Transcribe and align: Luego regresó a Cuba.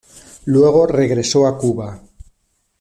Luego 0.45 0.87
regresó 0.87 1.45
a 1.45 1.55
Cuba. 1.59 2.01